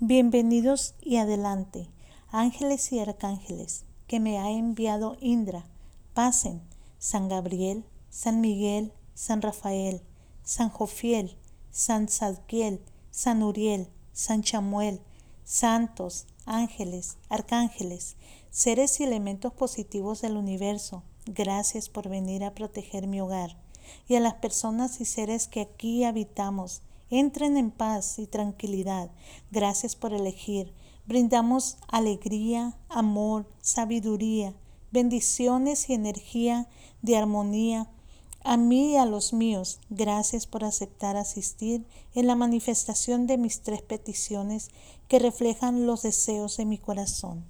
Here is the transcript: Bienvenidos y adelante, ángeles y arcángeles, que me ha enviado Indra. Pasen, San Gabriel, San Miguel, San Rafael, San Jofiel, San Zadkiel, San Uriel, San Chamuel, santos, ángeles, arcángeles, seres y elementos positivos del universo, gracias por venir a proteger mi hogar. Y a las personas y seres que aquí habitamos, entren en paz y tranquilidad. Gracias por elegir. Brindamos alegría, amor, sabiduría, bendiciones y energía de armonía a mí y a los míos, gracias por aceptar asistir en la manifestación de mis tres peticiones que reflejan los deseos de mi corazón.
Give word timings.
Bienvenidos 0.00 0.94
y 1.00 1.16
adelante, 1.16 1.90
ángeles 2.30 2.92
y 2.92 3.00
arcángeles, 3.00 3.84
que 4.06 4.20
me 4.20 4.38
ha 4.38 4.48
enviado 4.52 5.16
Indra. 5.20 5.66
Pasen, 6.14 6.62
San 7.00 7.28
Gabriel, 7.28 7.84
San 8.08 8.40
Miguel, 8.40 8.92
San 9.14 9.42
Rafael, 9.42 10.00
San 10.44 10.68
Jofiel, 10.68 11.36
San 11.72 12.06
Zadkiel, 12.06 12.80
San 13.10 13.42
Uriel, 13.42 13.88
San 14.12 14.42
Chamuel, 14.42 15.00
santos, 15.42 16.28
ángeles, 16.46 17.16
arcángeles, 17.28 18.14
seres 18.50 19.00
y 19.00 19.02
elementos 19.02 19.52
positivos 19.52 20.20
del 20.20 20.36
universo, 20.36 21.02
gracias 21.26 21.88
por 21.88 22.08
venir 22.08 22.44
a 22.44 22.54
proteger 22.54 23.08
mi 23.08 23.20
hogar. 23.20 23.56
Y 24.06 24.14
a 24.14 24.20
las 24.20 24.34
personas 24.34 25.00
y 25.00 25.04
seres 25.04 25.48
que 25.48 25.60
aquí 25.60 26.04
habitamos, 26.04 26.82
entren 27.10 27.56
en 27.56 27.70
paz 27.70 28.18
y 28.18 28.26
tranquilidad. 28.26 29.10
Gracias 29.50 29.96
por 29.96 30.12
elegir. 30.12 30.72
Brindamos 31.06 31.78
alegría, 31.88 32.76
amor, 32.88 33.46
sabiduría, 33.60 34.54
bendiciones 34.90 35.88
y 35.88 35.94
energía 35.94 36.68
de 37.02 37.16
armonía 37.16 37.88
a 38.44 38.56
mí 38.56 38.92
y 38.92 38.96
a 38.96 39.04
los 39.04 39.32
míos, 39.32 39.80
gracias 39.90 40.46
por 40.46 40.64
aceptar 40.64 41.16
asistir 41.16 41.84
en 42.14 42.26
la 42.26 42.36
manifestación 42.36 43.26
de 43.26 43.36
mis 43.36 43.60
tres 43.60 43.82
peticiones 43.82 44.70
que 45.08 45.18
reflejan 45.18 45.86
los 45.86 46.02
deseos 46.02 46.56
de 46.56 46.64
mi 46.64 46.78
corazón. 46.78 47.44